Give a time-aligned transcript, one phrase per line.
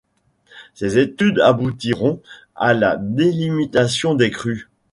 [0.73, 2.23] Ses études aboutiront
[2.55, 4.67] à la délimitation des crus.